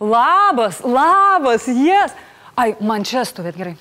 Labas, 0.00 0.80
labas, 0.84 1.66
jes. 1.68 1.76
Yes. 1.86 2.14
Ai, 2.54 2.74
man 2.80 3.02
čia 3.06 3.24
stovėt 3.26 3.58
gerai. 3.58 3.74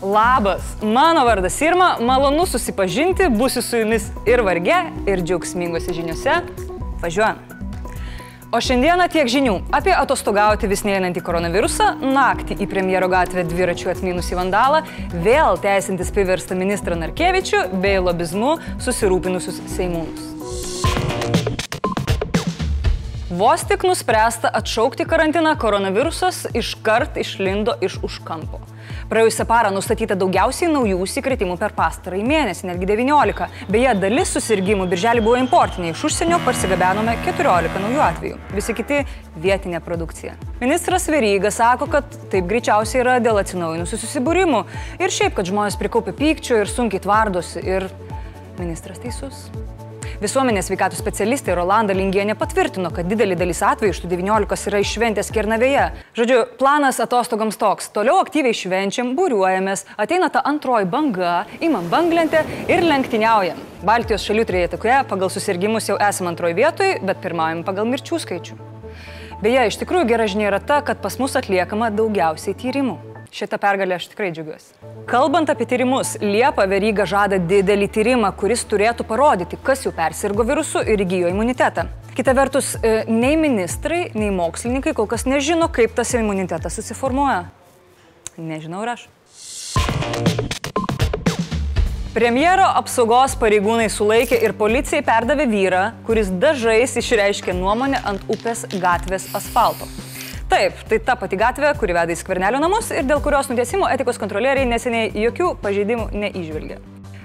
Labas, 0.00 0.78
mano 0.80 1.26
vardas 1.28 1.58
Irma, 1.60 1.96
malonu 2.00 2.46
susipažinti, 2.48 3.28
būsiu 3.28 3.60
su 3.60 3.82
jumis 3.82 4.06
ir 4.24 4.40
varge, 4.46 4.78
ir 5.04 5.20
džiaugsmingose 5.20 5.92
žiniuose. 5.92 6.38
Važiuojam. 7.02 7.42
O 8.50 8.58
šiandieną 8.58 9.06
tiek 9.12 9.28
žinių 9.30 9.52
apie 9.76 9.92
atostogauti 9.94 10.66
vis 10.70 10.82
neeinantį 10.82 11.22
koronavirusą, 11.22 11.92
naktį 12.02 12.56
į 12.64 12.70
premjero 12.72 13.06
gatvę 13.12 13.44
dviračių 13.46 13.92
atminusį 13.92 14.40
vandalą, 14.40 14.82
vėl 15.12 15.60
teisintis 15.62 16.10
priverstą 16.16 16.58
ministrą 16.58 16.98
Narkevičių 16.98 17.68
bei 17.78 18.02
lobizmu 18.02 18.56
susirūpinusius 18.82 19.62
Seimūnus. 19.76 20.39
Vos 23.30 23.62
tik 23.62 23.84
nuspręsta 23.86 24.50
atšaukti 24.58 25.04
karantiną, 25.06 25.52
koronavirusas 25.56 26.48
iškart 26.54 27.14
išlindo 27.22 27.76
iš 27.86 28.00
užkampo. 28.02 28.58
Praėjusią 29.06 29.44
parą 29.46 29.70
nustatyta 29.70 30.16
daugiausiai 30.18 30.66
naujų 30.72 30.96
užsikrėtimų 31.04 31.54
per 31.60 31.70
pastarąjį 31.76 32.24
mėnesį, 32.26 32.66
netgi 32.72 32.88
19. 32.90 33.46
Beje, 33.70 33.94
dalis 34.02 34.34
susirgymų 34.34 34.88
birželį 34.90 35.22
buvo 35.22 35.38
importiniai, 35.38 35.94
iš 35.94 36.02
užsienio 36.10 36.40
parsigabenome 36.42 37.14
14 37.28 37.78
naujų 37.84 38.02
atvejų. 38.08 38.38
Visi 38.56 38.74
kiti- 38.74 39.04
vietinė 39.46 39.78
produkcija. 39.78 40.34
Ministras 40.58 41.06
Veryga 41.06 41.52
sako, 41.54 41.86
kad 41.86 42.04
taip 42.34 42.50
greičiausiai 42.50 43.04
yra 43.04 43.20
dėl 43.22 43.38
atsinaujinusių 43.38 43.96
susibūrimų 44.06 44.64
ir 44.98 45.08
šiaip, 45.08 45.34
kad 45.34 45.46
žmonės 45.46 45.78
prikaupia 45.78 46.12
pykčio 46.12 46.58
ir 46.58 46.66
sunkiai 46.66 46.98
tvardosi 46.98 47.62
ir 47.62 47.90
ministras 48.58 48.98
teisus. 48.98 49.46
Visuomenės 50.20 50.66
sveikatų 50.68 50.98
specialistė 50.98 51.54
Rolanda 51.56 51.94
Lingienė 51.96 52.34
patvirtino, 52.36 52.90
kad 52.92 53.06
didelį 53.08 53.38
dalis 53.40 53.62
atvejų 53.64 53.94
iš 53.94 54.00
tų 54.02 54.10
19 54.10 54.68
yra 54.68 54.80
iššventęs 54.84 55.32
Kernavėje. 55.32 55.86
Žodžiu, 56.18 56.42
planas 56.60 57.00
atostogams 57.00 57.56
toks. 57.56 57.88
Toliau 57.94 58.18
aktyviai 58.20 58.52
švenčiam, 58.52 59.14
būriuojamės, 59.16 59.86
ateina 59.96 60.28
ta 60.28 60.44
antroji 60.44 60.90
banga, 60.92 61.46
imam 61.64 61.88
banglentę 61.88 62.44
ir 62.68 62.84
lenktyniaujam. 62.84 63.64
Baltijos 63.80 64.28
šalių 64.28 64.44
trejetoje 64.52 65.02
pagal 65.08 65.32
susirgymus 65.32 65.88
jau 65.88 65.96
esame 65.96 66.34
antroji 66.34 66.60
vietoje, 66.60 66.98
bet 67.00 67.24
pirmaujam 67.24 67.64
pagal 67.64 67.88
mirčių 67.88 68.20
skaičių. 68.20 68.60
Beje, 69.40 69.70
iš 69.72 69.80
tikrųjų 69.80 70.04
gera 70.12 70.28
žinia 70.28 70.50
yra 70.52 70.60
ta, 70.60 70.82
kad 70.84 71.00
pas 71.00 71.16
mus 71.16 71.40
atliekama 71.40 71.88
daugiausiai 71.96 72.52
tyrimų. 72.60 73.09
Šitą 73.30 73.60
pergalę 73.62 73.94
aš 73.94 74.08
tikrai 74.10 74.32
džiugiuosi. 74.34 74.72
Kalbant 75.06 75.50
apie 75.52 75.66
tyrimus, 75.70 76.16
Liepa 76.18 76.64
Veryga 76.66 77.04
žada 77.06 77.38
didelį 77.38 77.86
tyrimą, 77.94 78.32
kuris 78.34 78.64
turėtų 78.66 79.06
parodyti, 79.06 79.58
kas 79.62 79.84
jau 79.86 79.92
persirgo 79.94 80.42
virusu 80.48 80.82
ir 80.82 80.98
įgyjo 81.04 81.30
imunitetą. 81.30 81.86
Kita 82.16 82.34
vertus, 82.34 82.74
e, 82.82 83.04
nei 83.06 83.38
ministrai, 83.38 84.10
nei 84.18 84.32
mokslininkai 84.34 84.96
kol 84.98 85.06
kas 85.06 85.28
nežino, 85.30 85.70
kaip 85.70 85.94
tas 85.94 86.10
imunitetas 86.18 86.74
susiformuoja. 86.80 87.44
Nežinau 88.36 88.82
ir 88.82 88.96
aš. 88.96 89.06
Premjero 92.10 92.66
apsaugos 92.82 93.38
pareigūnai 93.38 93.86
sulaikė 93.94 94.42
ir 94.42 94.58
policijai 94.58 95.06
perdavė 95.06 95.46
vyrą, 95.46 95.86
kuris 96.02 96.34
dažais 96.42 96.98
išreiškė 96.98 97.54
nuomonę 97.54 98.02
ant 98.02 98.26
upės 98.26 98.66
gatvės 98.74 99.30
asfalto. 99.38 99.86
Taip, 100.50 100.80
tai 100.90 100.96
ta 101.06 101.14
pati 101.14 101.36
gatvė, 101.38 101.68
kuri 101.78 101.94
veda 101.94 102.10
į 102.10 102.16
skvernelio 102.18 102.58
namus 102.58 102.88
ir 102.90 103.04
dėl 103.06 103.20
kurios 103.22 103.46
nutiesimo 103.46 103.86
etikos 103.86 104.18
kontrolieriai 104.18 104.66
neseniai 104.66 105.12
jokių 105.22 105.52
pažeidimų 105.62 106.08
neižvelgė. 106.10 106.80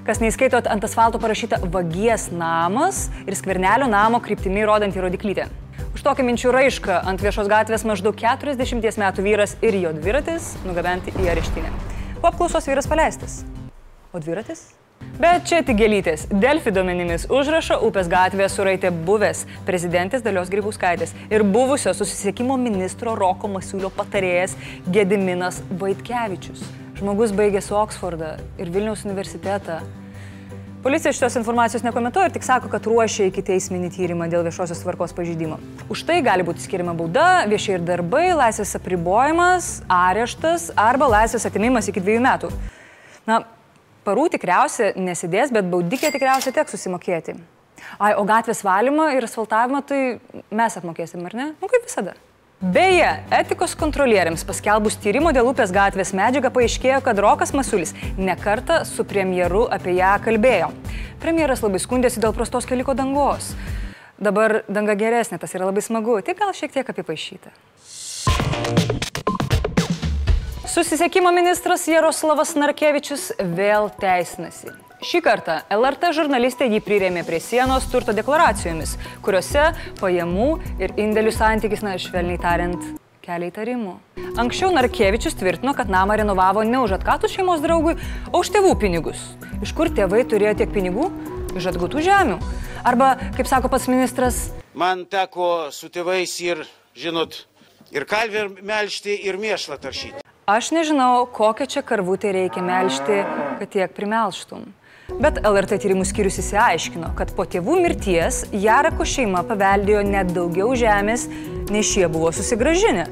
Kas 0.05 0.21
neįskaitot 0.21 0.69
ant 0.69 0.85
asfalto 0.85 1.17
parašyta 1.17 1.57
vagies 1.73 2.27
namas 2.29 3.07
ir 3.25 3.33
skvernelio 3.33 3.89
namo 3.89 4.21
kryptimi 4.21 4.61
rodantį 4.69 5.01
rodiklytę. 5.07 5.49
Už 5.97 6.05
tokią 6.05 6.27
minčių 6.29 6.53
raišką 6.53 7.01
ant 7.09 7.25
viešos 7.25 7.49
gatvės 7.49 7.87
maždaug 7.89 8.13
40 8.21 9.01
metų 9.01 9.25
vyras 9.25 9.57
ir 9.65 9.81
jo 9.81 9.97
dviratis 9.97 10.53
nugabenti 10.69 11.17
į 11.17 11.31
areštinę. 11.33 11.73
Po 12.21 12.29
apklausos 12.29 12.69
vyras 12.69 12.85
paleistas. 12.85 13.41
O 14.13 14.21
dviratis? 14.21 14.67
Bet 15.15 15.45
čia 15.47 15.61
tik 15.63 15.77
gelytės. 15.79 16.25
Delfi 16.27 16.73
duomenimis 16.75 17.29
užrašo 17.31 17.77
upės 17.87 18.09
gatvėje 18.11 18.49
suraitė 18.51 18.89
buvęs 19.07 19.45
prezidentės 19.63 20.25
Dalios 20.25 20.51
Grybauskaitės 20.51 21.13
ir 21.31 21.45
buvusio 21.47 21.93
susisiekimo 21.95 22.57
ministro 22.59 23.13
Roko 23.15 23.47
Masiulio 23.47 23.93
patarėjas 23.95 24.57
Gediminas 24.91 25.61
Vaitkevičius. 25.79 26.65
Žmogus 26.99 27.31
baigęs 27.35 27.71
Oksfordą 27.71 28.33
ir 28.59 28.73
Vilniaus 28.75 29.07
universitetą. 29.07 29.79
Policija 30.83 31.15
šitos 31.15 31.39
informacijos 31.39 31.87
nekomentuoja 31.87 32.27
ir 32.27 32.35
tik 32.35 32.43
sako, 32.45 32.67
kad 32.69 32.85
ruošia 32.85 33.31
iki 33.31 33.41
teisminį 33.41 33.95
tyrimą 33.95 34.27
dėl 34.29 34.43
viešosios 34.45 34.83
tvarkos 34.83 35.15
pažydimo. 35.17 35.57
Už 35.89 36.03
tai 36.05 36.19
gali 36.27 36.43
būti 36.45 36.61
skiriama 36.61 36.93
bauda, 36.93 37.47
viešiai 37.49 37.79
ir 37.79 37.87
darbai, 37.87 38.27
laisvės 38.35 38.75
apribojimas, 38.77 39.77
areštas 39.89 40.73
arba 40.75 41.07
laisvės 41.21 41.47
atimimas 41.47 41.87
iki 41.89 42.03
dviejų 42.03 42.21
metų. 42.27 42.51
Na, 43.25 43.41
Parų 44.05 44.27
tikriausiai 44.35 44.93
nesidės, 45.01 45.49
bet 45.53 45.65
baudikė 45.71 46.11
tikriausiai 46.13 46.53
teks 46.53 46.75
susimokėti. 46.75 47.33
Ai, 47.97 48.13
o 48.13 48.23
gatvės 48.27 48.61
valymą 48.65 49.09
ir 49.15 49.25
asfaltavimą 49.25 49.81
tai 49.87 49.99
mes 50.53 50.77
apmokėsim, 50.77 51.23
ar 51.25 51.35
ne? 51.37 51.47
Nu, 51.61 51.69
kaip 51.71 51.87
visada. 51.87 52.13
Beje, 52.61 53.07
etikos 53.35 53.73
kontrolieriams 53.75 54.45
paskelbus 54.47 54.95
tyrimo 55.03 55.33
dėl 55.35 55.49
upės 55.49 55.73
gatvės 55.75 56.13
medžiagą 56.15 56.53
paaiškėjo, 56.55 57.01
kad 57.03 57.19
Rokas 57.19 57.51
Masulis 57.57 57.91
nekarta 58.17 58.83
su 58.87 59.03
premjeru 59.09 59.65
apie 59.73 59.97
ją 59.97 60.13
kalbėjo. 60.23 60.69
Premjeras 61.21 61.65
labai 61.65 61.81
skundėsi 61.83 62.23
dėl 62.23 62.33
prastos 62.37 62.69
keliko 62.69 62.95
dangos. 62.95 63.51
Dabar 64.21 64.61
danga 64.71 64.95
geresnė, 64.95 65.41
tas 65.41 65.57
yra 65.57 65.67
labai 65.67 65.83
smagu, 65.83 66.21
tik 66.23 66.39
gal 66.39 66.55
šiek 66.55 66.77
tiek 66.77 66.93
apipaišyta. 66.95 67.51
Susisiekimo 70.75 71.31
ministras 71.31 71.85
Jaroslavas 71.87 72.49
Narkevičius 72.59 73.29
vėl 73.55 73.85
teisinasi. 73.95 74.73
Šį 75.07 75.21
kartą 75.23 75.53
LRT 75.71 76.09
žurnalistė 76.17 76.67
jį 76.67 76.81
prirėmė 76.83 77.21
prie 77.23 77.39
sienos 77.39 77.85
turto 77.87 78.11
deklaracijomis, 78.17 78.97
kuriuose 79.23 79.69
pajamų 80.01 80.49
ir 80.83 80.91
indėlių 80.99 81.31
santykis, 81.31 81.85
na, 81.85 81.93
švelniai 81.95 82.41
tariant, 82.43 82.83
kelia 83.23 83.53
įtarimų. 83.53 83.93
Anksčiau 84.43 84.73
Narkevičius 84.75 85.39
tvirtino, 85.39 85.71
kad 85.79 85.87
namą 85.95 86.19
renovavo 86.19 86.67
ne 86.67 86.83
už 86.83 86.97
atkatų 86.97 87.31
šeimos 87.37 87.63
draugui, 87.63 87.95
o 88.33 88.43
už 88.43 88.51
tėvų 88.57 88.75
pinigus. 88.83 89.23
Iš 89.63 89.71
kur 89.79 89.93
tėvai 89.95 90.25
turėjo 90.27 90.57
tiek 90.59 90.75
pinigų? 90.75 91.07
Iš 91.55 91.71
atgautų 91.71 92.03
žemių. 92.03 92.41
Arba, 92.83 93.13
kaip 93.39 93.47
sako 93.47 93.71
pats 93.71 93.87
ministras, 93.87 94.49
Man 94.75 95.07
teko 95.07 95.71
su 95.71 95.87
tėvais 95.87 96.35
ir, 96.43 96.67
žinot, 96.99 97.45
ir 97.95 98.03
kalvę 98.03 98.49
melžti, 98.59 99.15
ir 99.23 99.39
mėšlą 99.39 99.79
taršyti. 99.79 100.24
Aš 100.45 100.67
nežinau, 100.69 101.25
kokią 101.25 101.65
čia 101.65 101.81
karvutę 101.81 102.29
reikia 102.29 102.61
melžti, 102.61 103.23
kad 103.57 103.69
tiek 103.73 103.93
primelštum. 103.97 104.67
Bet 105.17 105.39
LRT 105.41 105.79
tyrimų 105.81 106.05
skyrius 106.05 106.37
įsiaiškino, 106.37 107.15
kad 107.17 107.31
po 107.33 107.47
tėvų 107.49 107.79
mirties 107.81 108.43
Jarako 108.53 109.07
šeima 109.09 109.41
paveldėjo 109.49 110.03
net 110.05 110.29
daugiau 110.35 110.75
žemės, 110.77 111.23
nei 111.73 111.81
šie 111.81 112.05
buvo 112.13 112.29
susigražinę. 112.29 113.07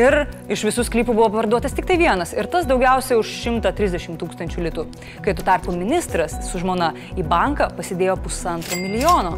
Ir 0.00 0.16
iš 0.48 0.64
visų 0.70 0.86
sklypų 0.88 1.18
buvo 1.18 1.28
parduotas 1.34 1.76
tik 1.76 1.84
tai 1.84 1.98
vienas, 2.00 2.32
ir 2.32 2.48
tas 2.48 2.64
daugiausiai 2.64 3.20
už 3.20 3.28
130 3.42 4.16
tūkstančių 4.24 4.66
litų. 4.70 4.86
Kai 5.20 5.36
tuo 5.36 5.44
tarpu 5.44 5.76
ministras 5.76 6.38
su 6.48 6.64
žmona 6.64 6.94
į 7.12 7.28
banką 7.28 7.68
pasidėjo 7.76 8.16
pusantro 8.24 8.80
milijono. 8.80 9.36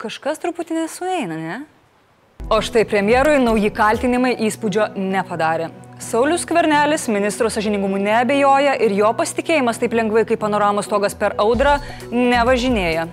Kažkas 0.00 0.40
truputį 0.40 0.80
nesueina, 0.80 1.36
ne? 1.36 1.62
O 2.50 2.58
štai 2.60 2.82
premjerui 2.84 3.38
nauji 3.40 3.70
kaltinimai 3.72 4.34
įspūdžio 4.44 4.90
nepadarė. 5.00 5.70
Saulis 5.96 6.42
Kvernelis 6.44 7.06
ministro 7.08 7.48
sažiningumu 7.48 7.96
neabejoja 7.96 8.74
ir 8.84 8.92
jo 8.98 9.08
pasitikėjimas 9.16 9.80
taip 9.80 9.96
lengvai 9.96 10.26
kaip 10.28 10.42
panoramos 10.42 10.84
stogas 10.84 11.16
per 11.16 11.32
audrą 11.40 11.78
nevažinėja. 12.12 13.06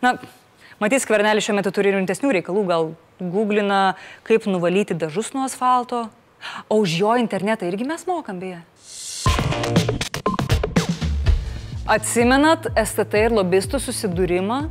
Na, 0.00 0.14
matys 0.80 1.04
Kvernelis 1.04 1.44
šiuo 1.44 1.58
metu 1.58 1.74
turi 1.76 1.92
rimtesnių 1.98 2.32
reikalų, 2.38 2.64
gal 2.70 2.90
googlina, 3.20 3.82
kaip 4.24 4.48
nuvalyti 4.48 4.96
dažus 4.96 5.34
nuo 5.36 5.44
asfalto. 5.44 6.06
O 6.72 6.80
už 6.80 6.96
jo 7.02 7.12
internetą 7.20 7.68
irgi 7.68 7.84
mes 7.84 8.08
mokam 8.08 8.40
beje. 8.40 8.62
Atsimenat 11.84 12.72
STT 12.72 13.26
ir 13.28 13.36
lobistų 13.36 13.84
susidūrimą? 13.84 14.62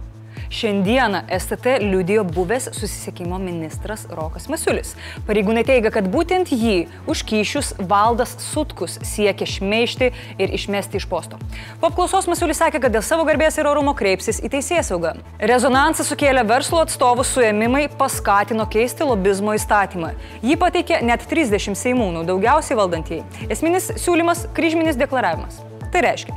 Šiandieną 0.49 1.21
STT 1.39 1.65
liudijo 1.79 2.23
buvęs 2.23 2.69
susisiekimo 2.71 3.37
ministras 3.39 4.07
Rokas 4.09 4.47
Masiulis. 4.49 4.93
Pareigūnai 5.27 5.65
teigia, 5.67 5.91
kad 5.91 6.07
būtent 6.07 6.53
jį 6.55 6.87
už 7.11 7.23
kyšius 7.27 7.73
valdas 7.89 8.37
Sutkus 8.39 8.95
siekia 9.03 9.47
šmeišti 9.47 10.11
ir 10.39 10.53
išmesti 10.55 11.01
iš 11.01 11.07
posto. 11.11 11.39
Po 11.81 11.91
apklausos 11.91 12.29
Masiulis 12.31 12.61
sakė, 12.63 12.79
kad 12.85 12.95
dėl 12.95 13.03
savo 13.03 13.27
garbės 13.27 13.59
ir 13.59 13.67
orumo 13.67 13.91
kreipsis 13.97 14.39
į 14.39 14.53
teisėsaugą. 14.55 15.17
Rezonansą 15.51 16.07
sukėlė 16.07 16.45
verslo 16.47 16.79
atstovų 16.85 17.27
suėmimai, 17.27 17.87
paskatino 17.99 18.69
keisti 18.71 19.03
lobizmo 19.03 19.57
įstatymą. 19.59 20.13
Jį 20.47 20.59
pateikė 20.63 21.01
net 21.03 21.27
30 21.27 21.75
seimūnų, 21.75 22.23
daugiausiai 22.31 22.79
valdantieji. 22.79 23.25
Esminis 23.51 23.91
siūlymas- 23.99 24.47
kryžminis 24.55 24.95
deklaravimas. 24.95 25.59
Tai 25.91 26.01
reiškia, 26.03 26.35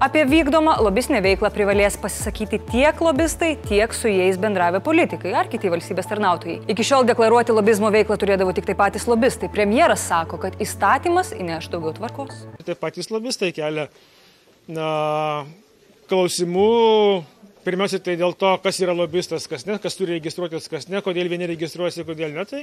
Apie 0.00 0.22
vykdomą 0.24 0.78
lobistinę 0.80 1.18
veiklą 1.20 1.50
privalės 1.52 1.98
pasisakyti 2.00 2.56
tiek 2.70 3.00
lobistai, 3.04 3.50
tiek 3.68 3.92
su 3.92 4.08
jais 4.08 4.38
bendravę 4.40 4.78
politikai 4.80 5.34
ar 5.36 5.50
kiti 5.52 5.68
valstybės 5.68 6.06
tarnautojai. 6.08 6.54
Iki 6.72 6.86
šiol 6.88 7.04
deklaruoti 7.10 7.52
lobizmo 7.52 7.90
veiklą 7.92 8.16
turėdavo 8.22 8.54
tik 8.56 8.64
tai 8.70 8.78
patys 8.78 9.04
lobistai. 9.10 9.50
Premjeras 9.52 10.06
sako, 10.08 10.38
kad 10.40 10.56
įstatymas 10.56 11.34
įneš 11.36 11.68
daugiau 11.74 11.92
tvarkos. 11.98 12.46
Tai 12.64 12.78
patys 12.80 13.12
lobistai 13.12 13.52
kelia 13.52 13.90
na, 14.72 14.88
klausimų 16.08 16.70
Pirmiausia, 17.60 17.98
tai 18.00 18.14
dėl 18.16 18.32
to, 18.40 18.50
kas 18.64 18.78
yra 18.80 18.94
lobistas, 18.96 19.44
kas 19.50 19.66
ne, 19.68 19.74
kas 19.82 19.96
turi 19.98 20.14
registruotis, 20.16 20.68
kas 20.72 20.86
ne, 20.88 21.02
kodėl 21.04 21.28
vieni 21.28 21.48
registruojasi, 21.50 22.06
kodėl 22.08 22.32
ne. 22.32 22.44
Tai 22.48 22.62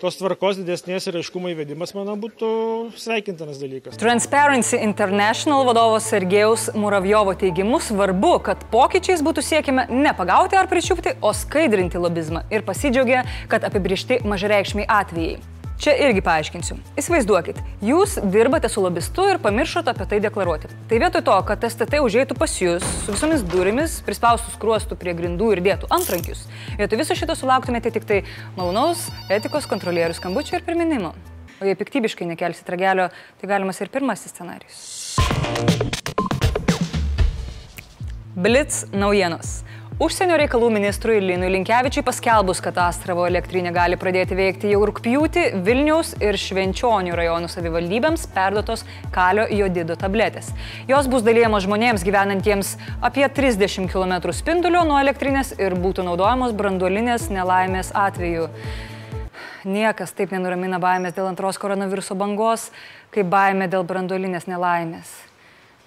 tos 0.00 0.16
tvarkos 0.16 0.62
didesnės 0.62 1.10
ir 1.10 1.18
aiškumo 1.20 1.52
įvedimas, 1.52 1.92
manau, 1.96 2.14
būtų 2.20 2.48
sveikintinas 2.96 3.60
dalykas. 3.60 4.00
Transparency 4.00 4.80
International 4.80 5.68
vadovo 5.68 6.00
Sergejaus 6.00 6.70
Muravjovo 6.72 7.36
teigimu 7.36 7.82
svarbu, 7.84 8.32
kad 8.48 8.64
pokyčiais 8.72 9.20
būtų 9.26 9.44
siekime 9.44 9.84
ne 9.92 10.16
pagauti 10.16 10.56
ar 10.56 10.70
pričiupti, 10.72 11.18
o 11.20 11.34
skaidrinti 11.36 12.00
lobizmą 12.00 12.46
ir 12.48 12.64
pasidžiaugia, 12.64 13.26
kad 13.52 13.68
apibriešti 13.68 14.22
mažareikšmiai 14.24 14.88
atvejai. 14.88 15.57
Čia 15.78 15.92
irgi 16.02 16.18
paaiškinsiu. 16.26 16.74
Įsivaizduokit, 16.98 17.60
jūs 17.86 18.16
dirbate 18.34 18.66
su 18.66 18.82
lobistu 18.82 19.28
ir 19.30 19.38
pamiršote 19.38 19.92
apie 19.92 20.08
tai 20.10 20.18
deklaruoti. 20.24 20.66
Tai 20.90 20.98
vietoj 20.98 21.22
to, 21.28 21.36
kad 21.46 21.62
STT 21.68 22.00
užėjtų 22.02 22.34
pas 22.34 22.56
jūs 22.58 22.82
su 23.04 23.14
visomis 23.14 23.44
durimis, 23.46 24.00
prispaustų 24.02 24.56
skruostų 24.56 24.98
prie 24.98 25.14
grindų 25.14 25.52
ir 25.54 25.62
dėtų 25.62 25.86
antrankius, 25.94 26.48
vietoj 26.80 26.98
viso 26.98 27.14
šito 27.20 27.38
sulauktumėte 27.38 27.94
tik 27.94 28.10
tai 28.10 28.18
malonaus 28.58 29.06
etikos 29.30 29.70
kontrolierių 29.70 30.18
skambučio 30.18 30.58
ir 30.58 30.66
priminimo. 30.66 31.14
O 31.62 31.70
jei 31.70 31.78
piktybiškai 31.78 32.26
nekelsit 32.26 32.74
ragelio, 32.74 33.06
tai 33.38 33.54
galimas 33.54 33.78
ir 33.78 33.94
pirmasis 33.94 34.34
scenarius. 34.34 34.82
Blitz 38.34 38.82
naujienos. 38.90 39.60
Užsienio 39.98 40.36
reikalų 40.38 40.68
ministrui 40.70 41.16
Linui 41.18 41.48
Linkevičiui 41.50 42.04
paskelbus, 42.06 42.60
kad 42.62 42.76
Astravo 42.78 43.24
elektrinė 43.26 43.72
gali 43.74 43.96
pradėti 43.98 44.36
veikti 44.38 44.68
jau 44.70 44.84
rūpjūtį, 44.86 45.42
Vilniaus 45.66 46.12
ir 46.22 46.36
Švenčionių 46.38 47.16
rajonų 47.18 47.48
savivaldybėms 47.50 48.28
perdotos 48.30 48.84
kalio 49.10 49.48
jodido 49.50 49.96
tabletės. 49.98 50.52
Jos 50.86 51.08
bus 51.10 51.24
dalyjamos 51.26 51.66
žmonėms 51.66 52.06
gyvenantiems 52.06 52.76
apie 53.02 53.26
30 53.26 53.90
km 53.90 54.30
spindulio 54.38 54.84
nuo 54.86 55.00
elektrinės 55.02 55.56
ir 55.58 55.74
būtų 55.74 56.06
naudojamos 56.06 56.54
branduolinės 56.54 57.26
nelaimės 57.34 57.90
atveju. 57.90 58.46
Niekas 59.66 60.14
taip 60.14 60.30
nenuramina 60.30 60.78
baimės 60.78 61.18
dėl 61.18 61.26
antros 61.32 61.58
koronaviruso 61.58 62.14
bangos, 62.14 62.68
kaip 63.10 63.26
baimė 63.34 63.66
dėl 63.66 63.82
branduolinės 63.82 64.46
nelaimės. 64.46 65.10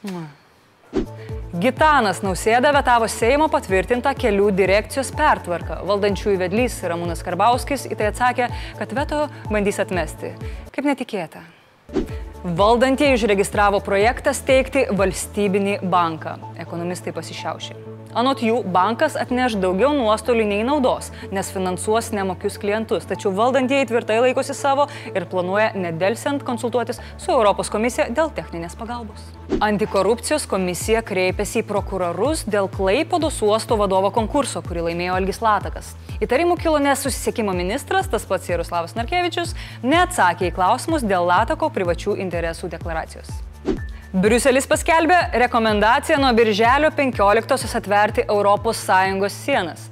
Mm. 0.04 0.28
Gitanas 1.52 2.22
Nausėda 2.24 2.70
vetavo 2.72 3.10
Seimo 3.12 3.50
patvirtintą 3.52 4.14
kelių 4.16 4.54
direkcijos 4.56 5.10
pertvarką. 5.20 5.82
Valdančiųjų 5.90 6.40
vedlys 6.40 6.78
Ramūnas 6.88 7.26
Karbauskis 7.28 7.84
į 7.92 7.98
tai 8.00 8.08
atsakė, 8.14 8.48
kad 8.80 8.96
veto 8.96 9.26
bandys 9.52 9.82
atmesti. 9.84 10.32
Kaip 10.72 10.88
netikėta. 10.88 11.44
Valdantieji 12.56 13.20
užregistravo 13.20 13.84
projektą 13.84 14.32
steigti 14.32 14.88
valstybinį 14.96 15.82
banką. 15.92 16.38
Ekonomistai 16.64 17.12
pasišiaušė. 17.20 17.91
Anot 18.12 18.42
jų, 18.44 18.58
bankas 18.68 19.16
atneš 19.20 19.56
daugiau 19.62 19.94
nuostolių 19.96 20.44
nei 20.50 20.64
naudos, 20.68 21.12
nes 21.32 21.52
finansuos 21.54 22.10
nemokius 22.12 22.58
klientus. 22.60 23.06
Tačiau 23.08 23.32
valdantieji 23.36 23.88
tvirtai 23.92 24.18
laikosi 24.26 24.56
savo 24.58 24.88
ir 25.14 25.28
planuoja 25.32 25.70
nedelsiant 25.80 26.44
konsultuotis 26.44 27.00
su 27.16 27.32
Europos 27.32 27.72
komisija 27.72 28.10
dėl 28.12 28.34
techninės 28.36 28.76
pagalbos. 28.80 29.24
Antikorupcijos 29.64 30.48
komisija 30.52 31.04
kreipėsi 31.08 31.62
į 31.62 31.68
prokurorus 31.70 32.44
dėl 32.48 32.68
Klaipodos 32.72 33.40
uosto 33.46 33.78
vadovo 33.80 34.12
konkurso, 34.16 34.64
kurį 34.66 34.90
laimėjo 34.90 35.16
Algis 35.20 35.40
Latakas. 35.44 35.94
Įtarimų 36.22 36.58
kilo 36.60 36.82
nes 36.84 37.04
susisiekimo 37.06 37.56
ministras, 37.56 38.12
tas 38.12 38.28
pats 38.28 38.52
Jaroslavas 38.52 38.98
Narkevičius, 39.00 39.56
neatsakė 39.84 40.52
į 40.52 40.58
klausimus 40.60 41.08
dėl 41.08 41.32
Latako 41.32 41.72
privačių 41.74 42.20
interesų 42.26 42.72
deklaracijos. 42.76 43.51
Briuselis 44.12 44.66
paskelbė 44.68 45.16
rekomendaciją 45.40 46.18
nuo 46.20 46.34
birželio 46.36 46.90
15-osios 46.92 47.78
atverti 47.80 48.26
ES 48.28 49.38
sienas. 49.38 49.86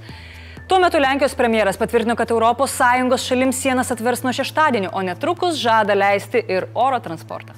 Tuo 0.67 0.79
metu 0.83 0.99
Lenkijos 0.99 1.37
premjeras 1.39 1.77
patvirtino, 1.79 2.17
kad 2.19 2.27
ES 2.27 3.23
šalims 3.23 3.61
sienas 3.61 3.91
atvers 3.91 4.23
nuo 4.23 4.33
šeštadienio, 4.33 4.89
o 4.91 5.01
netrukus 5.01 5.55
žada 5.55 5.95
leisti 5.95 6.43
ir 6.49 6.67
oro 6.75 6.99
transportą. 6.99 7.55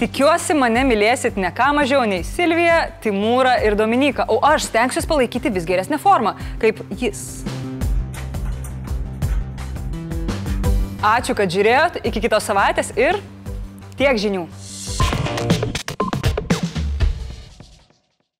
Tikiuosi, 0.00 0.54
mane 0.54 0.86
mylėsit 0.88 1.36
ne 1.36 1.52
ką 1.52 1.74
mažiau 1.76 2.08
nei 2.08 2.24
Silvija, 2.24 2.86
Timūra 3.04 3.58
ir 3.60 3.76
Dominika, 3.76 4.24
o 4.28 4.40
aš 4.40 4.70
stengsiuosi 4.70 5.08
palaikyti 5.10 5.52
vis 5.52 5.68
geresnę 5.68 6.00
formą, 6.00 6.32
kaip 6.64 6.80
jis. 6.96 7.44
Ačiū, 11.08 11.32
kad 11.32 11.48
žiūrėjot, 11.48 12.02
iki 12.04 12.20
kitos 12.20 12.44
savaitės 12.44 12.90
ir 13.00 13.16
tiek 13.96 14.18
žinių. 14.20 14.42